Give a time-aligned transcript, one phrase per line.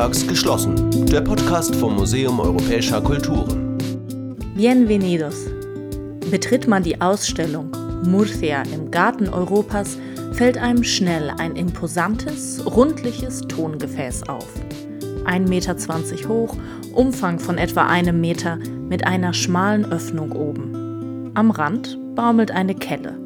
[0.00, 1.06] sonntags geschlossen.
[1.08, 3.76] Der Podcast vom Museum Europäischer Kulturen.
[4.56, 5.44] Bienvenidos.
[6.30, 7.70] Betritt man die Ausstellung
[8.06, 9.98] Murcia im Garten Europas,
[10.32, 14.48] fällt einem schnell ein imposantes, rundliches Tongefäß auf.
[15.26, 16.56] 1,20 Meter hoch,
[16.94, 18.56] Umfang von etwa einem Meter
[18.88, 21.30] mit einer schmalen Öffnung oben.
[21.34, 23.18] Am Rand baumelt eine Kelle.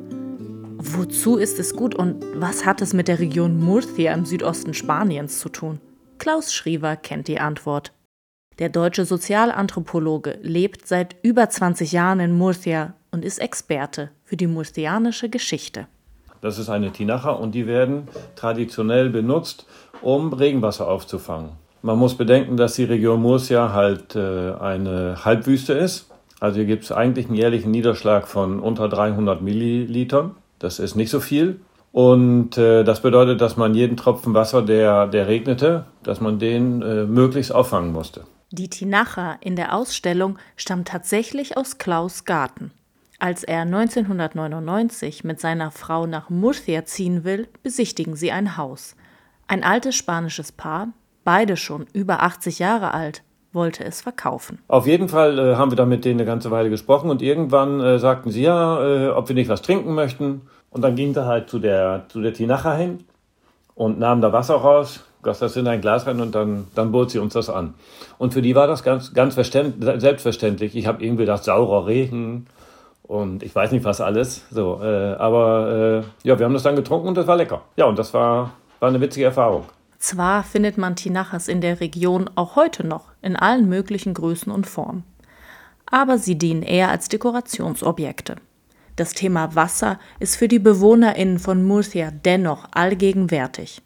[0.78, 5.38] Wozu ist es gut und was hat es mit der Region Murcia im Südosten Spaniens
[5.38, 5.78] zu tun?
[6.24, 7.92] Klaus Schriever kennt die Antwort.
[8.58, 14.46] Der deutsche Sozialanthropologe lebt seit über 20 Jahren in Murcia und ist Experte für die
[14.46, 15.86] murcianische Geschichte.
[16.40, 19.66] Das ist eine Tinacha und die werden traditionell benutzt,
[20.00, 21.50] um Regenwasser aufzufangen.
[21.82, 26.10] Man muss bedenken, dass die Region Murcia halt äh, eine Halbwüste ist.
[26.40, 30.36] Also hier gibt es eigentlich einen jährlichen Niederschlag von unter 300 Millilitern.
[30.58, 31.60] Das ist nicht so viel.
[31.94, 36.82] Und äh, das bedeutet, dass man jeden Tropfen Wasser, der, der regnete, dass man den
[36.82, 38.24] äh, möglichst auffangen musste.
[38.50, 42.72] Die Tinacha in der Ausstellung stammt tatsächlich aus Klaus Garten.
[43.20, 48.96] Als er 1999 mit seiner Frau nach Murcia ziehen will, besichtigen sie ein Haus.
[49.46, 50.88] Ein altes spanisches Paar,
[51.22, 54.58] beide schon über 80 Jahre alt, wollte es verkaufen.
[54.66, 57.80] Auf jeden Fall äh, haben wir da mit denen eine ganze Weile gesprochen und irgendwann
[57.80, 60.42] äh, sagten sie ja, äh, ob wir nicht was trinken möchten.
[60.74, 63.04] Und dann ging er halt zu der, zu der Tinacha hin
[63.76, 67.12] und nahm da Wasser raus, goss das in ein Glas rein und dann, dann bot
[67.12, 67.74] sie uns das an.
[68.18, 70.74] Und für die war das ganz, ganz selbstverständlich.
[70.74, 72.46] Ich habe irgendwie gedacht, saurer Regen
[73.04, 74.46] und ich weiß nicht was alles.
[74.50, 77.62] So, äh, aber äh, ja, wir haben das dann getrunken und das war lecker.
[77.76, 79.66] Ja, und das war, war eine witzige Erfahrung.
[79.98, 84.66] Zwar findet man Tinachas in der Region auch heute noch in allen möglichen Größen und
[84.66, 85.04] Formen,
[85.88, 88.38] aber sie dienen eher als Dekorationsobjekte.
[88.96, 93.82] Das Thema Wasser ist für die BewohnerInnen von Murcia dennoch allgegenwärtig.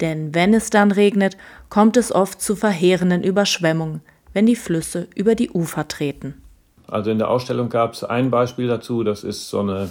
[0.00, 1.36] Denn wenn es dann regnet,
[1.68, 4.00] kommt es oft zu verheerenden Überschwemmungen,
[4.32, 6.42] wenn die Flüsse über die Ufer treten.
[6.88, 9.90] Also in der Ausstellung gab es ein Beispiel dazu, das ist so eine,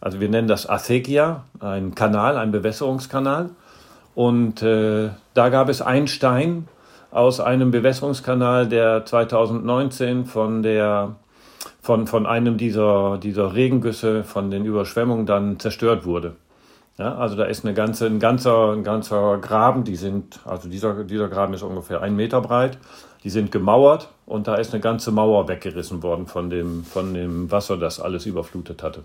[0.00, 3.50] also wir nennen das Acequia, ein Kanal, ein Bewässerungskanal.
[4.14, 6.68] Und äh, da gab es einen Stein
[7.10, 11.16] aus einem Bewässerungskanal, der 2019 von der
[11.80, 16.36] von, von einem dieser, dieser Regengüsse, von den Überschwemmungen dann zerstört wurde.
[16.98, 21.02] Ja, also da ist eine ganze, ein, ganzer, ein ganzer Graben, die sind, also dieser,
[21.02, 22.78] dieser Graben ist ungefähr ein Meter breit,
[23.24, 27.50] die sind gemauert und da ist eine ganze Mauer weggerissen worden von dem, von dem
[27.50, 29.02] Wasser, das alles überflutet hatte.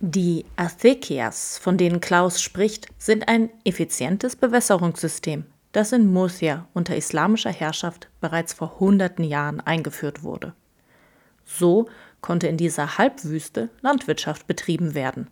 [0.00, 7.50] Die Acequias, von denen Klaus spricht, sind ein effizientes Bewässerungssystem, das in Murcia unter islamischer
[7.50, 10.54] Herrschaft bereits vor hunderten Jahren eingeführt wurde.
[11.44, 11.86] So
[12.20, 15.28] konnte in dieser Halbwüste Landwirtschaft betrieben werden.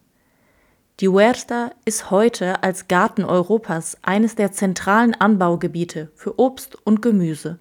[1.00, 7.58] Die Huerta ist heute als Garten Europas eines der zentralen Anbaugebiete für Obst und Gemüse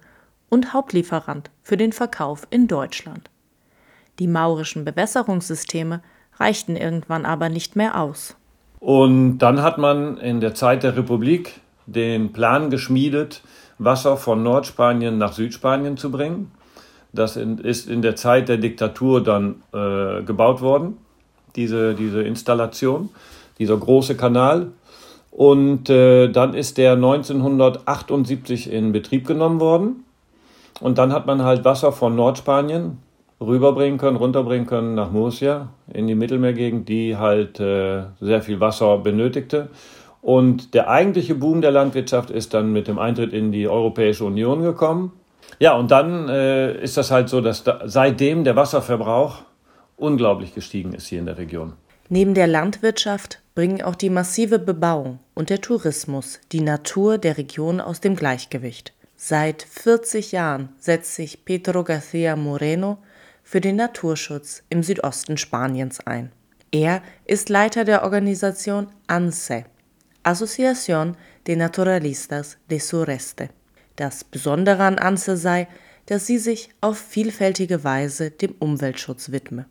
[0.48, 3.30] und Hauptlieferant für den Verkauf in Deutschland.
[4.18, 6.02] Die maurischen Bewässerungssysteme
[6.38, 8.36] reichten irgendwann aber nicht mehr aus.
[8.80, 13.42] Und dann hat man in der Zeit der Republik den Plan geschmiedet,
[13.78, 16.52] Wasser von Nordspanien nach Südspanien zu bringen.
[17.12, 20.96] Das ist in der Zeit der Diktatur dann äh, gebaut worden,
[21.56, 23.10] diese, diese Installation,
[23.58, 24.68] dieser große Kanal.
[25.30, 30.04] Und äh, dann ist der 1978 in Betrieb genommen worden.
[30.80, 32.98] Und dann hat man halt Wasser von Nordspanien
[33.40, 38.98] rüberbringen können, runterbringen können nach Murcia in die Mittelmeergegend, die halt äh, sehr viel Wasser
[38.98, 39.68] benötigte.
[40.20, 44.62] Und der eigentliche Boom der Landwirtschaft ist dann mit dem Eintritt in die Europäische Union
[44.62, 45.12] gekommen.
[45.58, 49.42] Ja, und dann äh, ist das halt so, dass da, seitdem der Wasserverbrauch
[49.96, 51.74] unglaublich gestiegen ist hier in der Region.
[52.08, 57.80] Neben der Landwirtschaft bringen auch die massive Bebauung und der Tourismus die Natur der Region
[57.80, 58.92] aus dem Gleichgewicht.
[59.16, 62.98] Seit 40 Jahren setzt sich Pedro García Moreno
[63.44, 66.32] für den Naturschutz im Südosten Spaniens ein.
[66.72, 69.64] Er ist Leiter der Organisation ANSE,
[70.24, 71.16] Asociación
[71.46, 73.50] de Naturalistas de Sureste.
[73.96, 75.68] Das Besondere an Anse sei,
[76.06, 79.66] dass sie sich auf vielfältige Weise dem Umweltschutz widme.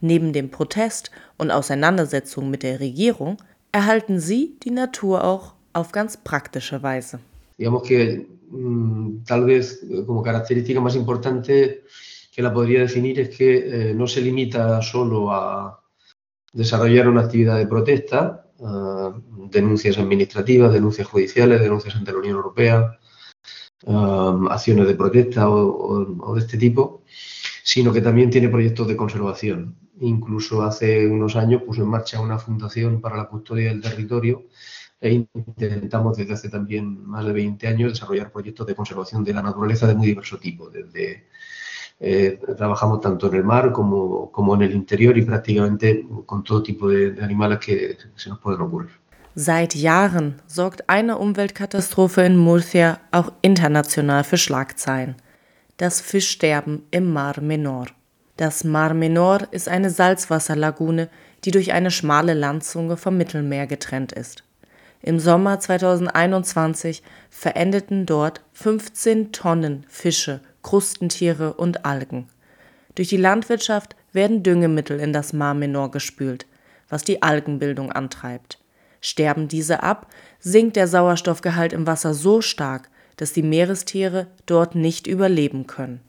[0.00, 3.36] Neben dem Protest und Auseinandersetzung mit der Regierung
[3.72, 7.18] erhalten sie die Natur auch auf ganz praktische Weise.
[7.58, 11.84] Digamos que mm, tal vez eh, como característica más importante
[12.32, 15.80] que la podría definir es que eh, no se limita solo a
[16.52, 19.12] desarrollar una actividad de protesta, uh,
[19.50, 22.98] denuncias administrativas, denuncias judiciales, denuncias ante la Unión Europea,
[23.86, 27.02] um, acciones de protesta o, de este tipo,
[27.62, 29.76] sino que también tiene proyectos de conservación.
[30.00, 34.44] Incluso hace unos años puso en marcha una fundación para la custodia del territorio
[35.00, 39.42] e intentamos desde hace también más de 20 años desarrollar proyectos de conservación de la
[39.42, 41.26] naturaleza de muy diverso tipo, desde
[42.00, 46.62] eh, trabajamos tanto en el mar como, como en el interior y prácticamente con todo
[46.62, 48.90] tipo de animales que se nos pueden ocurrir.
[49.36, 55.16] Seit Jahren sorgt eine Umweltkatastrophe in Murcia auch international für Schlagzeilen.
[55.76, 57.86] Das Fischsterben im Mar Menor.
[58.36, 61.08] Das Mar Menor ist eine Salzwasserlagune,
[61.44, 64.44] die durch eine schmale Landzunge vom Mittelmeer getrennt ist.
[65.02, 72.28] Im Sommer 2021 verendeten dort 15 Tonnen Fische, Krustentiere und Algen.
[72.94, 76.46] Durch die Landwirtschaft werden Düngemittel in das Mar Menor gespült,
[76.88, 78.63] was die Algenbildung antreibt.
[79.04, 80.06] Sterben diese ab,
[80.40, 86.00] sinkt der Sauerstoffgehalt im Wasser so stark, dass die Meerestiere dort nicht überleben können.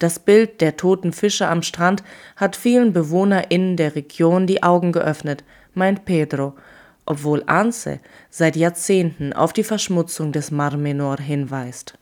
[0.00, 2.02] Das Bild der toten Fische am Strand
[2.34, 6.54] hat vielen BewohnerInnen der Region die Augen geöffnet, meint Pedro,
[7.06, 11.96] obwohl ANSE seit Jahrzehnten auf die Verschmutzung des Mar Menor hinweist.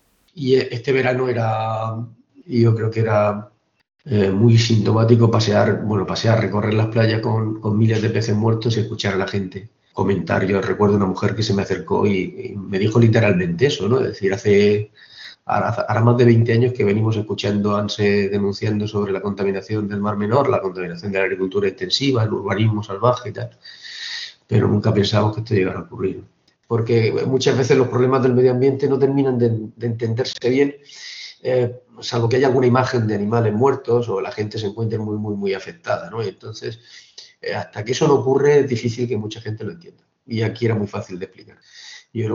[2.47, 3.51] Era
[4.07, 9.19] eh, muy sintomático pasear, recorrer las playas con, miles de peces muertos y escuchar a
[9.19, 10.47] la gente comentar.
[10.47, 14.01] Yo recuerdo una mujer que se me acercó y, me dijo literalmente eso, ¿no?
[14.01, 14.91] Es decir, hace
[15.47, 20.17] Ahora más de 20 años que venimos escuchando ANSE denunciando sobre la contaminación del Mar
[20.17, 23.59] Menor, la contaminación de la agricultura intensiva, el urbanismo salvaje y tal,
[24.47, 26.23] pero nunca pensamos que esto llegara a ocurrir.
[26.69, 30.77] Porque muchas veces los problemas del medio ambiente no terminan de, de entenderse bien,
[31.43, 35.17] eh, salvo que haya alguna imagen de animales muertos o la gente se encuentre muy,
[35.17, 36.11] muy, muy afectada.
[36.11, 36.23] ¿no?
[36.23, 36.79] Entonces,
[37.55, 40.05] hasta que eso no ocurre, es difícil que mucha gente lo entienda.
[40.27, 41.57] Y aquí era muy fácil de explicar.
[42.13, 42.27] Die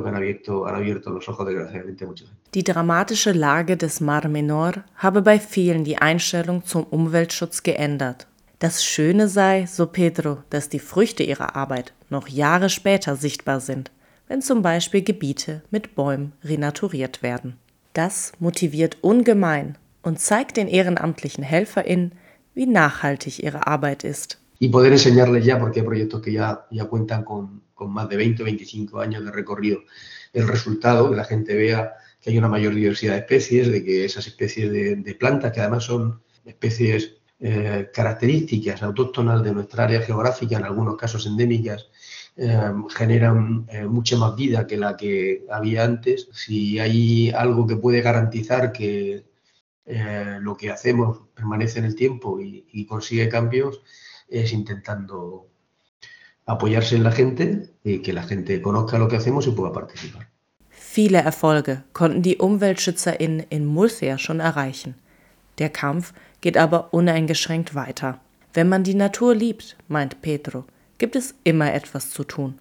[2.64, 8.28] dramatische Lage des Mar Menor habe bei vielen die Einstellung zum Umweltschutz geändert.
[8.60, 13.92] Das Schöne sei, so Pedro, dass die Früchte ihrer Arbeit noch Jahre später sichtbar sind,
[14.30, 17.58] wenn zum Beispiel Gebiete mit Bäumen renaturiert werden.
[17.92, 22.14] Das motiviert ungemein und zeigt den ehrenamtlichen HelferInnen,
[22.54, 24.40] wie nachhaltig ihre Arbeit ist.
[24.60, 28.18] Y poder enseñarles ya, porque hay proyectos que ya, ya cuentan con, con más de
[28.18, 29.82] 20 o 25 años de recorrido,
[30.34, 34.06] el resultado, que la gente vea que hay una mayor diversidad de especies, de que
[34.06, 40.58] esas especies de, plantas, que además son especies eh, características autóctonas de nuestra área geográfica,
[40.58, 41.88] en algunos casos endémicas,
[42.38, 46.28] eh, generan eh, mucha más vida que la que había antes.
[46.34, 49.24] Si hay algo que puede garantizar que
[50.42, 53.84] lo que hacemos permanece en el tiempo y consigue cambios,
[54.28, 55.48] es intentando
[56.46, 60.30] apoyarse en la gente y que la gente conozca lo que hacemos y pueda participar.
[60.70, 64.96] Viele Erfolge konnten die UmweltschützerInnen in Murcia schon erreichen.
[65.58, 68.20] Der Kampf geht aber uneingeschränkt weiter.
[68.54, 70.64] Wenn man die Natur liebt, meint Pedro,
[70.98, 72.60] gibt es immer etwas zu tun.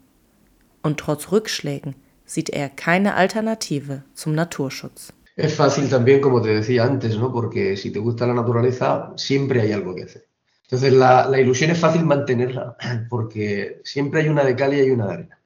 [0.82, 1.94] Und trotz Rückschlägen
[2.26, 5.12] sieht er keine Alternative zum Naturschutz.
[5.36, 7.32] Es fácil también, como te decía antes, ¿no?
[7.32, 10.24] Porque si te gusta la naturaleza, siempre hay algo que hacer.
[10.74, 12.76] Entonces, la, la, ilusión es fácil mantenerla,
[13.08, 15.38] porque siempre hay una de cal y hay una de arena.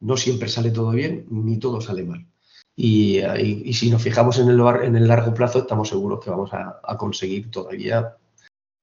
[0.00, 2.24] No siempre sale todo bien, ni todo sale mal.
[2.76, 6.30] Y, y, y si nos fijamos en el, en el, largo plazo, estamos seguros que
[6.30, 8.16] vamos a, a conseguir todavía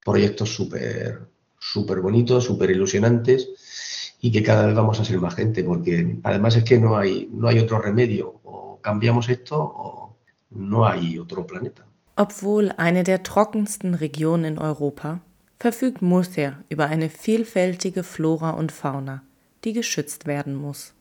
[0.03, 1.21] proyectos súper
[1.57, 6.55] súper bonitos, súper ilusionantes y que cada vez vamos a ser más gente, porque además
[6.57, 8.41] es que no hay, no hay otro remedio.
[8.43, 10.17] O cambiamos esto o
[10.51, 11.85] no hay otro planeta.
[12.17, 15.21] Obwohl eine der trockensten Regionen in Europa
[15.59, 19.24] verfügt Murcia über eine vielfältige Flora und Fauna,
[19.63, 20.93] die geschützt werden muss.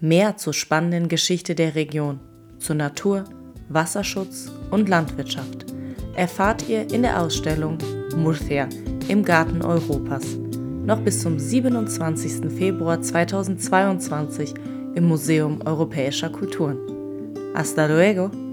[0.00, 2.20] Mehr zur spannenden Geschichte der Region,
[2.58, 3.24] zur Natur,
[3.68, 5.66] Wasserschutz und Landwirtschaft
[6.14, 7.78] erfahrt ihr in der Ausstellung
[8.16, 8.68] Murcia
[9.08, 10.24] im Garten Europas
[10.84, 12.52] noch bis zum 27.
[12.52, 14.54] Februar 2022
[14.94, 16.78] im Museum Europäischer Kulturen.
[17.54, 18.43] Hasta luego!